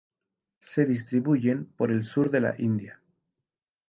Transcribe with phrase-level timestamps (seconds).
[0.61, 2.99] Se distribuyen por el sur de la India.